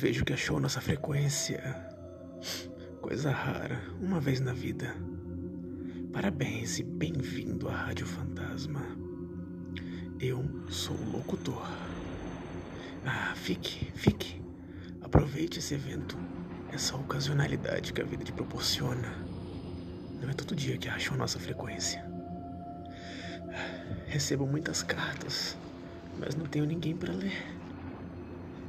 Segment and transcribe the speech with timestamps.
[0.00, 1.60] Vejo que achou nossa frequência.
[3.02, 4.96] Coisa rara, uma vez na vida.
[6.10, 8.80] Parabéns e bem-vindo à Rádio Fantasma.
[10.18, 11.68] Eu sou o locutor.
[13.04, 14.42] Ah, fique, fique.
[15.02, 16.16] Aproveite esse evento,
[16.72, 19.14] essa ocasionalidade que a vida te proporciona.
[20.18, 22.02] Não é todo dia que acham nossa frequência.
[24.06, 25.58] Recebo muitas cartas,
[26.18, 27.36] mas não tenho ninguém para ler.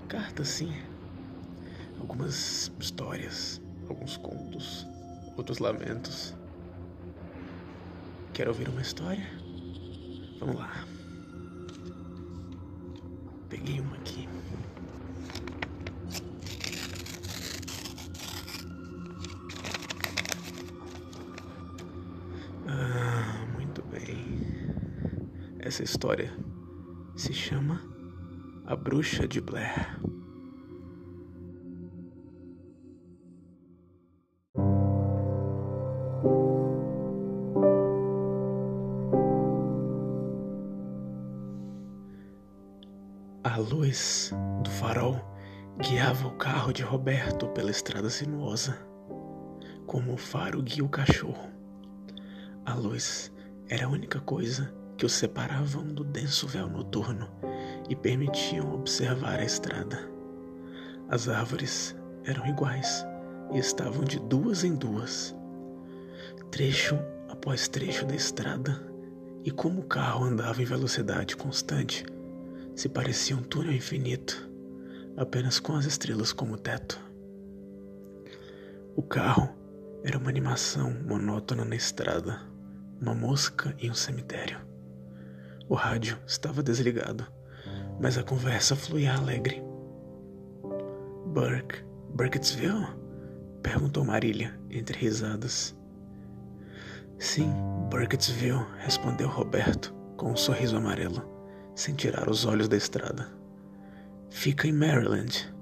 [0.09, 0.90] Cartas, sim.
[2.01, 4.87] Algumas histórias, alguns contos,
[5.37, 6.35] outros lamentos.
[8.33, 9.23] Quer ouvir uma história?
[10.39, 10.83] Vamos lá.
[13.49, 14.27] Peguei uma aqui.
[22.67, 24.25] Ah, muito bem.
[25.59, 26.33] Essa história
[27.15, 27.79] se chama
[28.65, 30.01] A Bruxa de Blair.
[44.63, 45.19] Do farol
[45.79, 48.77] guiava o carro de Roberto pela estrada sinuosa,
[49.85, 51.49] como o faro guia o cachorro.
[52.65, 53.31] A luz
[53.69, 57.27] era a única coisa que os separavam do denso véu noturno
[57.89, 59.99] e permitiam observar a estrada.
[61.09, 63.05] As árvores eram iguais
[63.51, 65.35] e estavam de duas em duas,
[66.51, 68.81] trecho após trecho da estrada,
[69.43, 72.05] e como o carro andava em velocidade constante,
[72.81, 74.49] se parecia um túnel infinito,
[75.15, 76.99] apenas com as estrelas como teto.
[78.95, 79.49] O carro
[80.03, 82.41] era uma animação monótona na estrada,
[82.99, 84.57] uma mosca em um cemitério.
[85.69, 87.23] O rádio estava desligado,
[87.99, 89.61] mas a conversa fluía alegre.
[91.27, 91.85] Burke,
[92.15, 92.87] Burkittsville?
[93.61, 95.77] perguntou Marília, entre risadas.
[97.19, 97.53] Sim,
[97.91, 101.30] Burkittsville, respondeu Roberto, com um sorriso amarelo
[101.75, 103.27] sem tirar os olhos da estrada.
[104.29, 105.53] Fica em Maryland.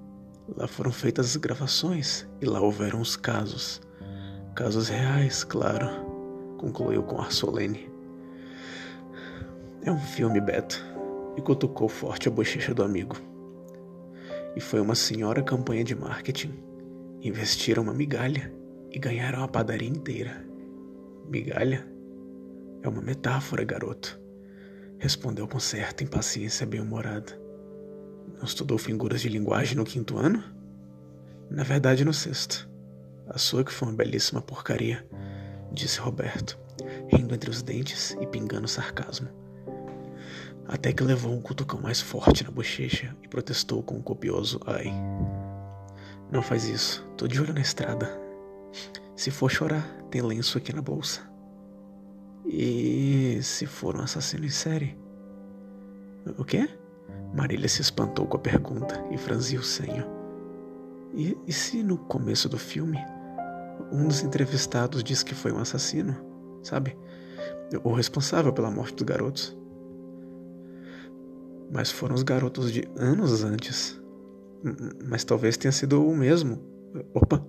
[0.55, 3.81] Lá foram feitas as gravações e lá houveram os casos.
[4.55, 5.87] Casos reais, claro,
[6.57, 7.89] concluiu com ar solene.
[9.83, 10.83] É um filme, Beto,
[11.37, 13.15] e cutucou forte a bochecha do amigo.
[14.55, 16.53] E foi uma senhora campanha de marketing.
[17.21, 18.53] Investiram uma migalha
[18.91, 20.45] e ganharam a padaria inteira.
[21.29, 21.87] Migalha?
[22.81, 24.18] É uma metáfora, garoto
[24.99, 27.39] respondeu com certa impaciência bem-humorada.
[28.37, 30.43] Não estudou figuras de linguagem no quinto ano?
[31.49, 32.69] Na verdade, no sexto.
[33.27, 35.07] A sua que foi uma belíssima porcaria,
[35.71, 36.59] disse Roberto,
[37.07, 39.29] rindo entre os dentes e pingando sarcasmo.
[40.67, 44.91] Até que levou um cutucão mais forte na bochecha e protestou com um copioso ai.
[46.31, 48.19] Não faz isso, tô de olho na estrada.
[49.15, 51.28] Se for chorar, tem lenço aqui na bolsa.
[52.45, 54.97] E se for um assassino em série?
[56.37, 56.69] O quê?
[57.33, 60.05] Marília se espantou com a pergunta e franziu o senho.
[61.13, 62.97] E, e se no começo do filme
[63.91, 66.15] um dos entrevistados disse que foi um assassino,
[66.63, 66.97] sabe?
[67.83, 69.57] O responsável pela morte dos garotos?
[71.71, 73.99] Mas foram os garotos de anos antes.
[75.07, 76.61] Mas talvez tenha sido o mesmo.
[77.13, 77.45] Opa!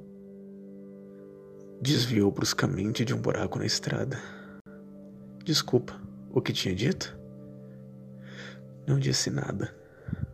[1.80, 4.18] Desviou bruscamente de um buraco na estrada.
[5.50, 6.00] Desculpa,
[6.32, 7.18] o que tinha dito?
[8.86, 9.74] Não disse nada.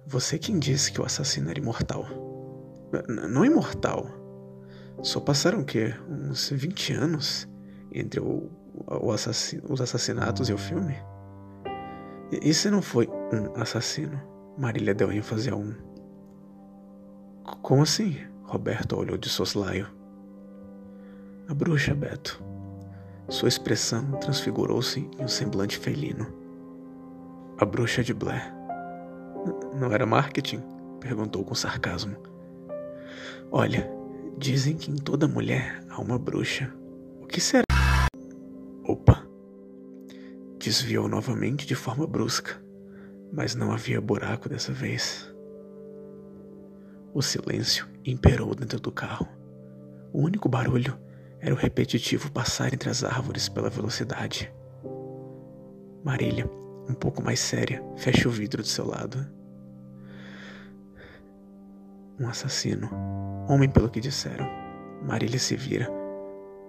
[0.06, 2.04] Você quem disse que o assassino era imortal?
[3.09, 4.06] N não imortal.
[5.00, 5.94] Só passaram o quê?
[6.06, 7.49] Uns 20 anos
[7.91, 8.50] entre o,
[8.87, 10.94] o assassino, os assassinatos e o filme?
[12.31, 14.20] E, e se não foi um assassino?
[14.58, 15.75] Marília deu ênfase a um.
[17.62, 18.19] Como assim?
[18.43, 19.88] Roberto olhou de soslaio.
[21.49, 22.45] A bruxa, Beto.
[23.28, 26.32] Sua expressão transfigurou-se em um semblante felino.
[27.58, 28.55] A bruxa de Blair.
[29.75, 30.62] Não era marketing?
[31.00, 32.17] perguntou com sarcasmo.
[33.50, 33.90] Olha,
[34.38, 36.73] dizem que em toda mulher há uma bruxa.
[37.20, 37.64] O que será?
[38.84, 39.26] Opa!
[40.58, 42.62] Desviou novamente de forma brusca,
[43.32, 45.32] mas não havia buraco dessa vez.
[47.12, 49.26] O silêncio imperou dentro do carro.
[50.12, 50.96] O único barulho
[51.46, 54.52] era o repetitivo passar entre as árvores pela velocidade.
[56.02, 56.50] Marília,
[56.88, 59.25] um pouco mais séria, fecha o vidro do seu lado.
[62.19, 62.90] Um assassino.
[63.48, 64.44] Homem, pelo que disseram.
[65.04, 65.88] Marília se vira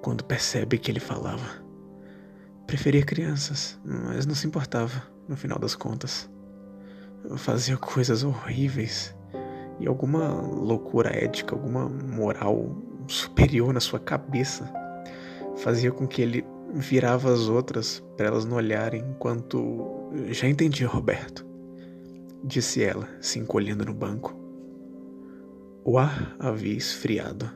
[0.03, 1.65] quando percebe que ele falava.
[2.67, 6.29] Preferia crianças, mas não se importava, no final das contas.
[7.35, 9.15] fazia coisas horríveis
[9.79, 14.71] e alguma loucura ética, alguma moral superior na sua cabeça
[15.57, 21.45] fazia com que ele virava as outras para elas não olharem enquanto já entendia Roberto,
[22.43, 24.35] disse ela, se encolhendo no banco.
[25.83, 27.49] O ar havia esfriado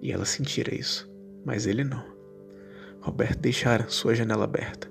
[0.00, 1.10] e ela sentira isso,
[1.44, 2.04] mas ele não.
[3.00, 4.90] Roberto deixara sua janela aberta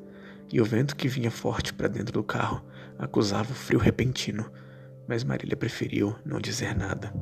[0.52, 2.62] e o vento que vinha forte para dentro do carro
[3.00, 4.52] acusava o frio repentino,
[5.08, 7.14] mas Marília preferiu não dizer nada.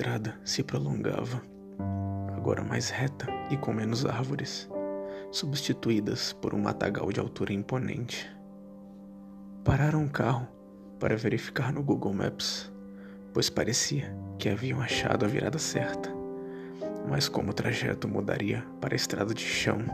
[0.00, 1.42] Estrada se prolongava,
[2.34, 4.66] agora mais reta e com menos árvores,
[5.30, 8.34] substituídas por um matagal de altura imponente.
[9.62, 10.48] Pararam o carro
[10.98, 12.72] para verificar no Google Maps,
[13.34, 16.10] pois parecia que haviam achado a virada certa.
[17.06, 19.84] Mas como o trajeto mudaria para a estrada de chão,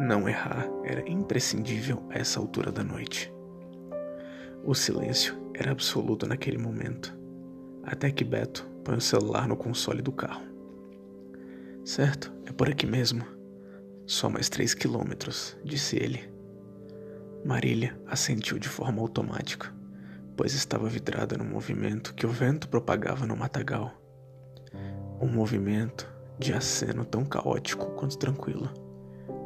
[0.00, 3.30] não errar era imprescindível a essa altura da noite.
[4.64, 7.14] O silêncio era absoluto naquele momento,
[7.84, 10.42] até que Beto põe o celular no console do carro.
[11.84, 13.24] Certo, é por aqui mesmo.
[14.06, 16.30] Só mais três quilômetros, disse ele.
[17.44, 19.72] Marília assentiu de forma automática,
[20.36, 23.92] pois estava vidrada no movimento que o vento propagava no matagal.
[25.20, 28.68] Um movimento de aceno tão caótico quanto tranquilo,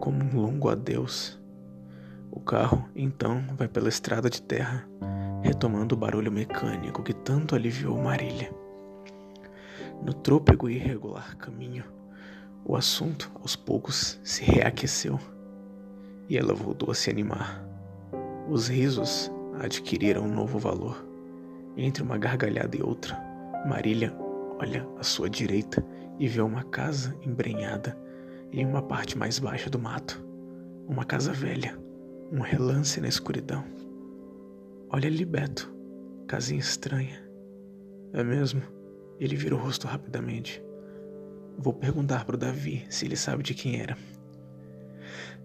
[0.01, 1.41] como um longo adeus.
[2.31, 4.89] O carro, então, vai pela estrada de terra,
[5.43, 8.64] retomando o barulho mecânico que tanto aliviou Marília.
[10.05, 11.83] No trôpego e irregular caminho,
[12.63, 15.19] o assunto aos poucos se reaqueceu
[16.29, 17.65] e ela voltou a se animar.
[18.47, 21.03] Os risos adquiriram um novo valor.
[21.75, 23.19] Entre uma gargalhada e outra,
[23.67, 24.15] Marília
[24.59, 25.83] olha à sua direita
[26.19, 27.99] e vê uma casa embrenhada
[28.53, 30.23] em uma parte mais baixa do mato.
[30.87, 31.79] Uma casa velha,
[32.31, 33.65] um relance na escuridão.
[34.91, 35.73] Olha ali, Beto.
[36.29, 37.23] Casinha estranha.
[38.13, 38.63] É mesmo?
[39.19, 40.63] Ele vira o rosto rapidamente.
[41.57, 43.97] Vou perguntar para o Davi se ele sabe de quem era.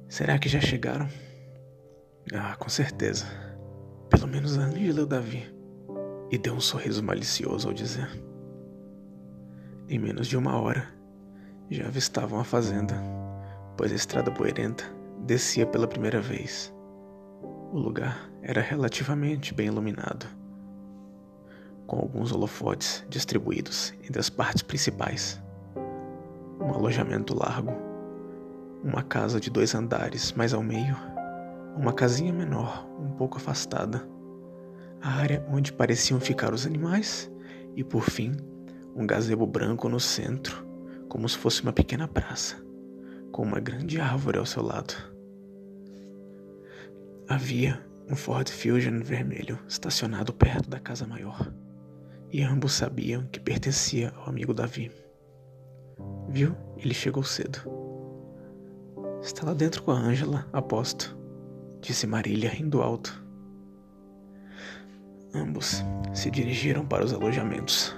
[0.08, 1.08] Será que já chegaram?
[2.34, 3.26] Ah, com certeza.
[4.10, 5.54] Pelo menos a Ângela e o Davi.
[6.32, 8.10] E deu um sorriso malicioso ao dizer.
[9.88, 10.88] Em menos de uma hora,
[11.70, 12.96] já avistavam a fazenda,
[13.78, 14.84] pois a estrada poeirenta
[15.26, 16.74] descia pela primeira vez.
[17.72, 20.39] O lugar era relativamente bem iluminado
[21.90, 25.42] com alguns holofotes distribuídos entre as partes principais.
[26.62, 27.72] Um alojamento largo,
[28.84, 30.96] uma casa de dois andares mais ao meio,
[31.76, 34.08] uma casinha menor, um pouco afastada,
[35.02, 37.32] a área onde pareciam ficar os animais
[37.76, 38.34] e, por fim,
[38.96, 40.64] um gazebo branco no centro,
[41.08, 42.56] como se fosse uma pequena praça,
[43.32, 44.94] com uma grande árvore ao seu lado.
[47.28, 51.52] Havia um Ford Fusion vermelho estacionado perto da casa maior
[52.32, 54.92] e ambos sabiam que pertencia ao amigo Davi.
[56.30, 56.56] Viu?
[56.78, 57.60] Ele chegou cedo.
[59.22, 61.18] Está lá dentro com a Ângela, aposto,
[61.82, 63.24] disse Marília rindo alto.
[65.34, 65.84] Ambos
[66.14, 67.96] se dirigiram para os alojamentos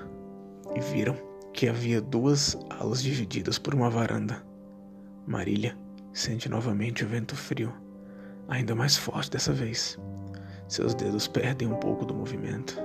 [0.75, 1.15] e viram
[1.53, 4.43] que havia duas alas divididas por uma varanda.
[5.27, 5.77] Marília
[6.13, 7.73] sente novamente o vento frio,
[8.47, 9.99] ainda mais forte dessa vez.
[10.67, 12.81] Seus dedos perdem um pouco do movimento.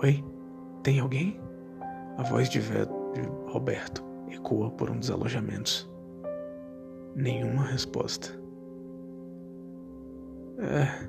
[0.00, 0.24] Oi?
[0.84, 1.40] Tem alguém?
[2.18, 5.90] A voz de, de Roberto ecoa por um dos alojamentos.
[7.16, 8.28] Nenhuma resposta.
[10.60, 11.08] É,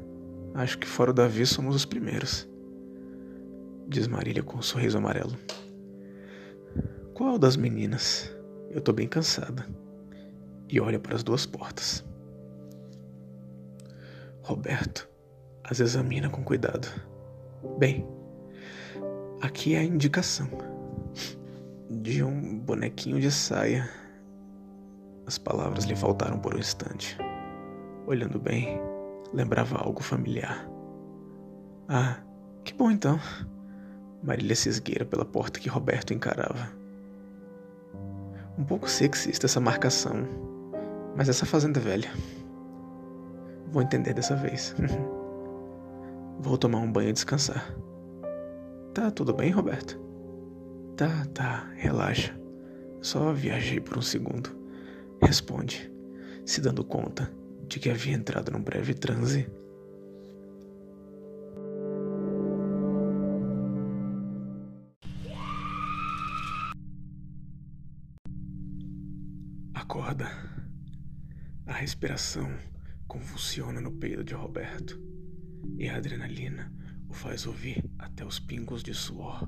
[0.56, 2.50] acho que fora o Davi somos os primeiros.
[3.88, 5.38] Diz Marília com um sorriso amarelo.
[7.14, 8.36] Qual das meninas?
[8.72, 9.68] Eu tô bem cansada.
[10.68, 12.04] E olha para as duas portas.
[14.42, 15.08] Roberto
[15.64, 16.88] as examina com cuidado.
[17.78, 18.08] Bem,
[19.42, 20.50] Aqui é a indicação
[21.90, 23.90] de um bonequinho de saia.
[25.26, 27.18] As palavras lhe faltaram por um instante.
[28.06, 28.82] Olhando bem,
[29.34, 30.70] lembrava algo familiar.
[31.88, 32.18] Ah,
[32.66, 33.18] que bom então.
[34.22, 36.70] Marília se esgueira pela porta que Roberto encarava.
[38.58, 40.28] Um pouco sexista essa marcação,
[41.16, 42.12] mas essa fazenda velha.
[43.72, 44.76] Vou entender dessa vez.
[46.42, 47.74] Vou tomar um banho e descansar.
[48.94, 50.00] Tá tudo bem, Roberto?
[50.98, 52.38] Tá, tá, relaxa.
[53.02, 54.50] Só viajei por um segundo.
[55.22, 55.92] Responde,
[56.46, 57.32] se dando conta
[57.68, 59.48] de que havia entrado num breve transe.
[69.74, 70.28] Acorda.
[71.68, 72.52] A respiração
[73.08, 75.00] convulsiona no peito de Roberto
[75.78, 76.74] e a adrenalina
[77.08, 79.48] o faz ouvir até os pingos de suor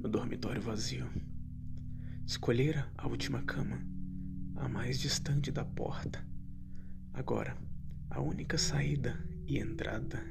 [0.00, 1.06] no dormitório vazio.
[2.26, 3.78] Escolhera a última cama,
[4.56, 6.26] a mais distante da porta.
[7.12, 7.56] Agora,
[8.08, 10.24] a única saída e entrada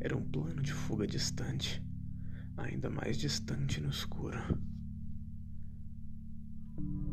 [0.00, 1.82] era um plano de fuga distante,
[2.56, 4.38] ainda mais distante no escuro.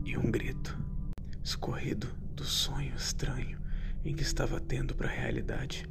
[0.04, 0.78] E um grito,
[1.44, 3.60] escorrido do sonho estranho
[4.04, 5.88] em que estava tendo para a realidade.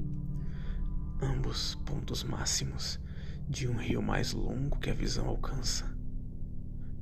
[1.21, 3.01] Ambos pontos máximos
[3.49, 5.85] de um rio mais longo que a visão alcança.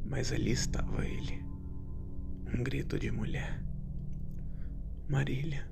[0.05, 1.45] Mas ali estava ele,
[2.53, 3.63] um grito de mulher.
[5.09, 5.69] Marília,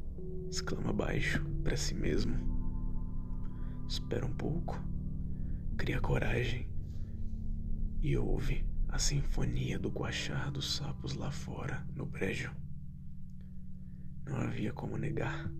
[0.48, 2.34] exclama baixo para si mesmo.
[3.88, 4.80] Espera um pouco,
[5.76, 6.68] cria coragem
[8.02, 12.54] e ouve a sinfonia do guachar dos sapos lá fora, no brejo.
[14.24, 15.50] Não havia como negar.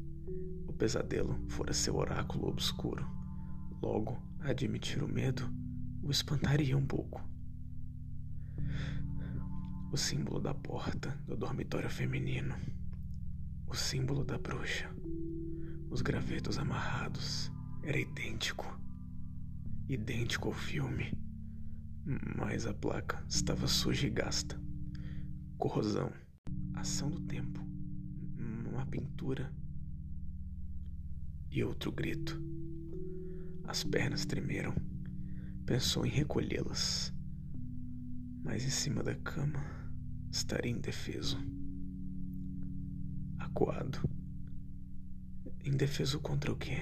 [0.66, 3.04] O pesadelo fora seu oráculo obscuro.
[3.82, 5.42] Logo, admitir o medo
[6.02, 7.22] o espantaria um pouco.
[9.92, 12.54] O símbolo da porta do dormitório feminino.
[13.66, 14.90] O símbolo da bruxa.
[15.90, 17.52] Os gravetos amarrados.
[17.82, 18.80] Era idêntico.
[19.88, 21.12] Idêntico ao filme.
[22.36, 24.60] Mas a placa estava suja e gasta.
[25.58, 26.12] Corrosão.
[26.74, 27.60] Ação do tempo.
[28.70, 29.52] Uma pintura.
[31.50, 32.40] E outro grito.
[33.70, 34.74] As pernas tremeram.
[35.64, 37.14] Pensou em recolhê-las.
[38.42, 39.64] Mas em cima da cama
[40.28, 41.38] estaria indefeso.
[43.38, 44.00] Acuado.
[45.64, 46.78] Indefeso contra o quê?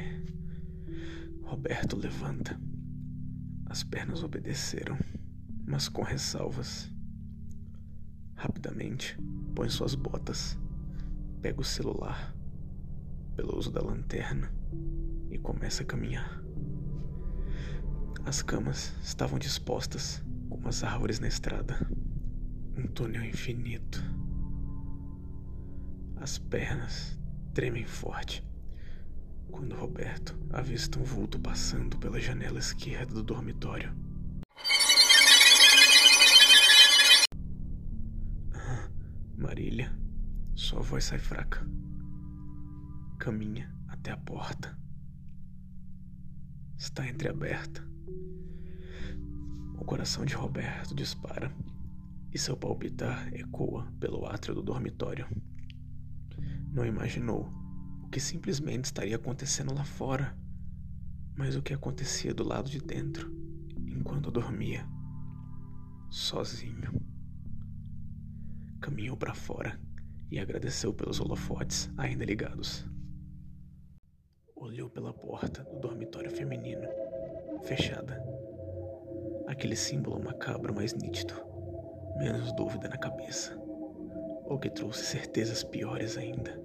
[1.43, 2.59] Roberto levanta.
[3.67, 4.97] As pernas obedeceram,
[5.67, 6.91] mas com ressalvas.
[8.35, 9.15] Rapidamente,
[9.55, 10.59] põe suas botas,
[11.43, 12.35] pega o celular,
[13.37, 14.51] pelo uso da lanterna,
[15.31, 16.38] e começa a caminhar.
[18.25, 21.79] As camas estavam dispostas como as árvores na estrada.
[22.77, 24.03] Um túnel infinito.
[26.17, 27.19] As pernas
[27.55, 28.45] tremem forte
[29.51, 33.95] quando Roberto avista um vulto passando pela janela esquerda do dormitório.
[38.53, 38.91] Ah,
[39.37, 39.93] Marília,
[40.55, 41.67] sua voz sai fraca.
[43.19, 44.79] Caminha até a porta.
[46.77, 47.89] Está entreaberta.
[49.79, 51.55] O coração de Roberto dispara
[52.33, 55.27] e seu palpitar ecoa pelo átrio do dormitório.
[56.73, 57.53] Não imaginou
[58.03, 60.37] o que simplesmente estaria acontecendo lá fora,
[61.37, 63.33] mas o que acontecia do lado de dentro
[63.87, 64.87] enquanto dormia,
[66.11, 66.93] sozinho.
[68.81, 69.81] Caminhou para fora
[70.31, 72.87] e agradeceu pelos holofotes ainda ligados.
[74.55, 76.87] Olhou pela porta do dormitório feminino,
[77.63, 78.29] fechada
[79.49, 81.35] aquele símbolo macabro mais nítido,
[82.17, 83.59] menos dúvida na cabeça,
[84.45, 86.61] ou que trouxe certezas piores ainda.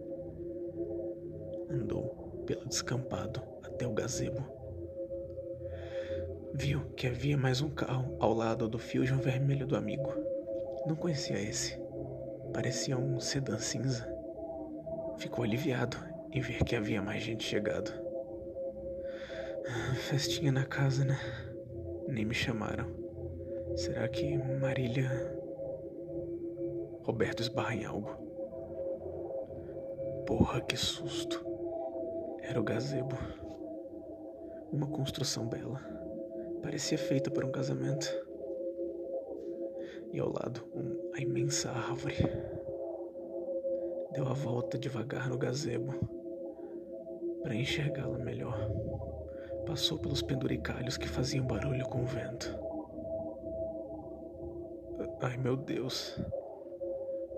[1.70, 4.46] Andou pelo descampado até o gazebo.
[6.54, 10.14] Viu que havia mais um carro ao lado do Fusion vermelho do amigo.
[10.86, 11.82] Não conhecia esse.
[12.54, 14.08] Parecia um sedã cinza.
[15.18, 15.98] Ficou aliviado
[16.32, 18.02] em ver que havia mais gente chegado.
[20.10, 21.17] Festinha na casa, né?
[22.08, 22.86] Nem me chamaram.
[23.75, 25.10] Será que Marília.
[27.03, 28.10] Roberto esbarra em algo.
[30.25, 31.46] Porra, que susto.
[32.41, 33.17] Era o gazebo.
[34.72, 35.79] Uma construção bela.
[36.62, 38.08] Parecia feita para um casamento.
[40.12, 42.17] E ao lado, um, a imensa árvore.
[44.13, 45.93] Deu a volta devagar no gazebo
[47.41, 48.58] para enxergá-la melhor.
[49.65, 52.55] Passou pelos penduricalhos que faziam barulho com o vento.
[55.22, 56.20] Ai meu Deus.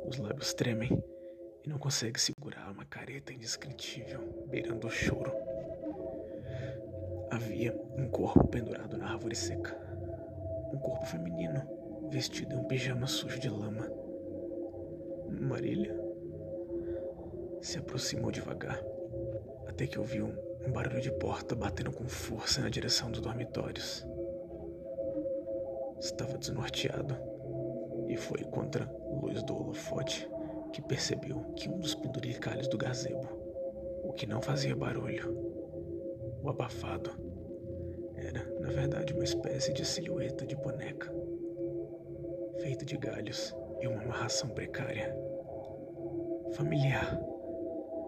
[0.08, 0.91] Os lábios tremem
[1.63, 5.32] e não consegue segurar uma careta indescritível, beirando o choro.
[7.32, 9.75] Havia um corpo pendurado na árvore seca.
[10.74, 11.62] Um corpo feminino,
[12.10, 13.89] vestido em um pijama sujo de lama.
[15.29, 15.96] Marília
[17.62, 18.79] se aproximou devagar,
[19.67, 24.05] até que ouviu um barulho de porta batendo com força na direção dos dormitórios.
[26.00, 27.15] Estava desnorteado
[28.07, 30.29] e foi contra a luz do holofote
[30.72, 33.27] que percebeu que um dos penduricalhos do gazebo
[34.03, 35.36] o que não fazia barulho.
[36.43, 37.10] O abafado
[38.15, 41.12] era, na verdade, uma espécie de silhueta de boneca,
[42.60, 45.15] feita de galhos e uma amarração precária.
[46.53, 47.19] Familiar.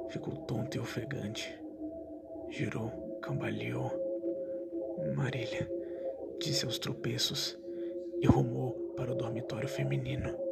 [0.09, 1.59] Ficou tonto e ofegante.
[2.49, 3.91] Girou, cambaleou.
[5.15, 5.69] Marília
[6.39, 7.57] disse aos tropeços
[8.19, 10.46] e rumou para o dormitório feminino.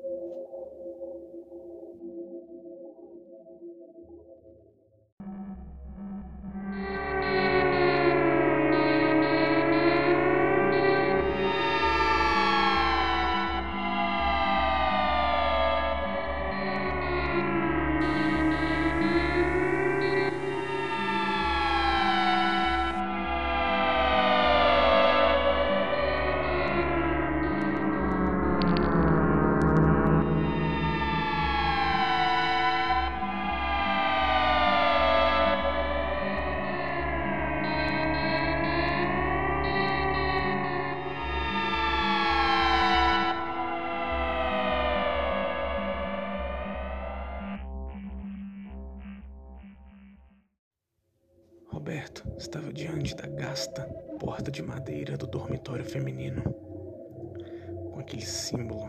[58.06, 58.88] Aquele símbolo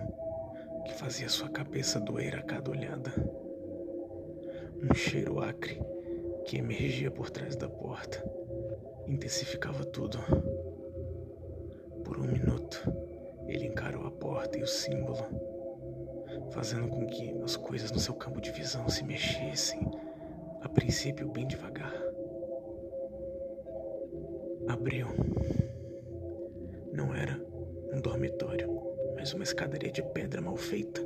[0.84, 3.10] que fazia sua cabeça doer a cada olhada.
[4.82, 5.80] Um cheiro acre
[6.44, 8.22] que emergia por trás da porta
[9.06, 10.18] intensificava tudo.
[12.04, 12.92] Por um minuto,
[13.48, 15.24] ele encarou a porta e o símbolo,
[16.50, 19.80] fazendo com que as coisas no seu campo de visão se mexessem,
[20.60, 21.94] a princípio bem devagar.
[24.68, 25.06] Abriu.
[26.92, 27.40] Não era
[27.92, 28.75] um dormitório,
[29.32, 31.00] uma escadaria de pedra mal feita,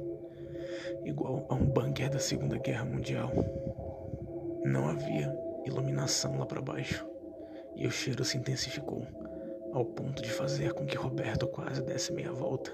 [1.04, 3.32] igual a um bunker da Segunda Guerra Mundial.
[4.64, 7.06] Não havia iluminação lá para baixo,
[7.76, 9.06] e o cheiro se intensificou,
[9.72, 12.72] ao ponto de fazer com que Roberto quase desse meia volta.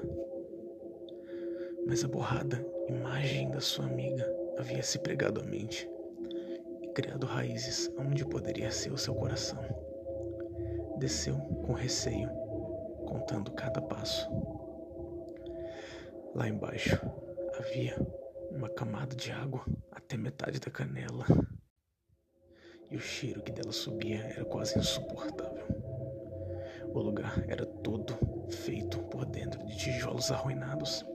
[1.86, 4.26] Mas a borrada imagem da sua amiga
[4.58, 5.88] havia se pregado à mente
[6.82, 9.86] e criado raízes onde poderia ser o seu coração
[10.96, 12.28] desceu com receio,
[13.06, 14.28] contando cada passo.
[16.36, 17.00] Lá embaixo
[17.58, 17.96] havia
[18.50, 21.24] uma camada de água até metade da canela.
[22.90, 25.64] E o cheiro que dela subia era quase insuportável.
[26.92, 28.14] O lugar era todo
[28.50, 31.06] feito por dentro de tijolos arruinados,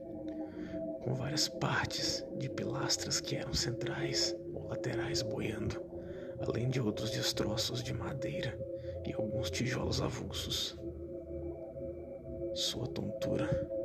[1.03, 5.79] com várias partes de pilastras que eram centrais ou laterais boiando,
[6.39, 8.57] além de outros destroços de madeira
[9.05, 10.75] e alguns tijolos avulsos.
[12.55, 13.80] Sua tontura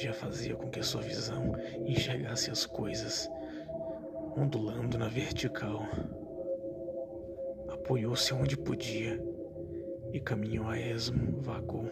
[0.00, 1.52] já fazia com que sua visão
[1.84, 3.30] enxergasse as coisas
[4.36, 5.86] ondulando na vertical.
[7.68, 9.22] Apoiou-se onde podia
[10.12, 11.88] e caminhou a esmo, vagou.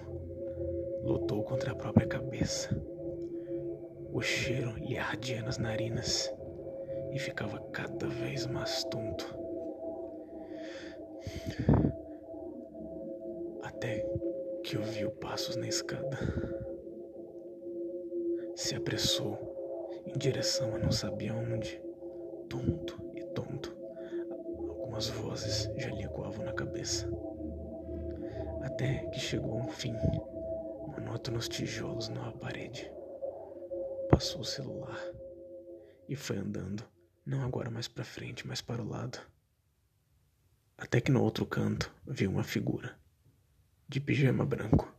[1.03, 2.71] Lutou contra a própria cabeça.
[4.13, 6.33] O cheiro lhe ardia nas narinas
[7.13, 9.37] e ficava cada vez mais tonto
[13.63, 14.05] até
[14.65, 16.19] que ouviu passos na escada.
[18.59, 21.81] Se apressou em direção a não sabia onde,
[22.49, 23.73] tonto e tonto.
[24.69, 27.09] Algumas vozes já lhe ecoavam na cabeça.
[28.61, 29.95] Até que chegou um fim,
[30.89, 32.91] monótonos tijolos numa parede.
[34.11, 34.99] Passou o celular
[36.09, 36.83] e foi andando,
[37.25, 39.21] não agora mais para frente, mas para o lado.
[40.77, 42.99] Até que no outro canto viu uma figura
[43.89, 44.98] de pijama branco.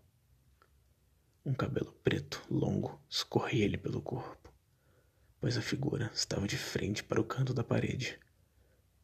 [1.50, 4.54] Um cabelo preto, longo, escorria-lhe pelo corpo,
[5.42, 8.20] pois a figura estava de frente para o canto da parede,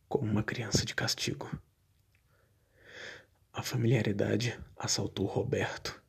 [0.07, 1.59] como uma criança de castigo.
[3.51, 5.99] A familiaridade assaltou Roberto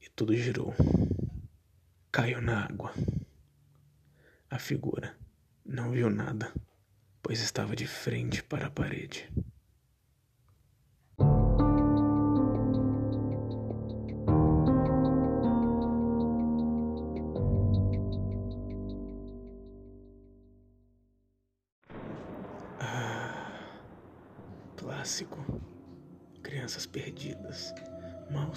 [0.00, 0.74] e tudo girou.
[2.10, 2.92] Caiu na água.
[4.50, 5.16] A figura
[5.64, 6.52] não viu nada,
[7.22, 9.32] pois estava de frente para a parede.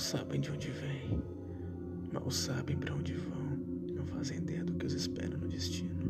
[0.08, 1.22] Sabem de onde vêm,
[2.14, 3.58] mal sabem para onde vão,
[3.94, 6.08] não fazem ideia do que os espera no destino.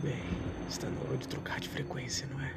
[0.00, 0.22] Bem,
[0.68, 2.54] está na hora de trocar de frequência, não é?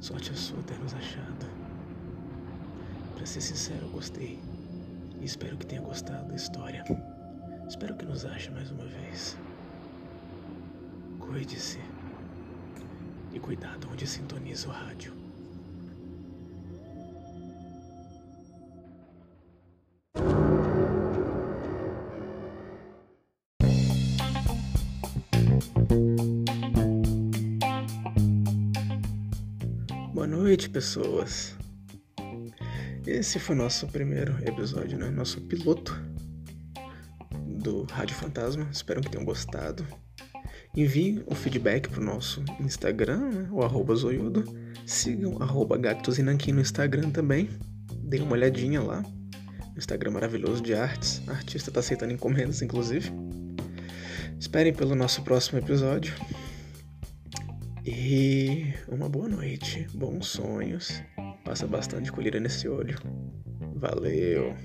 [0.00, 1.44] Sorte a sua ter nos achado.
[3.16, 4.38] Para ser sincero, eu gostei.
[5.20, 6.84] E espero que tenha gostado da história.
[7.68, 9.36] Espero que nos ache mais uma vez.
[11.18, 11.80] Cuide-se.
[13.42, 15.23] cuidado onde sintoniza o rádio.
[30.74, 31.54] Pessoas.
[33.06, 35.08] Esse foi nosso primeiro episódio, né?
[35.08, 35.96] Nosso piloto
[37.62, 38.66] do Rádio Fantasma.
[38.72, 39.86] Espero que tenham gostado.
[40.76, 43.48] Envie o feedback pro nosso Instagram, né?
[43.52, 44.44] o arroba zoiudo.
[44.84, 47.48] Sigam arroba Nankin no Instagram também.
[48.02, 49.04] Deem uma olhadinha lá.
[49.76, 51.22] Instagram maravilhoso de artes.
[51.28, 53.12] A artista tá aceitando encomendas, inclusive.
[54.40, 56.12] Esperem pelo nosso próximo episódio.
[57.86, 61.02] E uma boa noite, bons sonhos.
[61.44, 62.98] Passa bastante colheira nesse olho.
[63.74, 64.56] Valeu!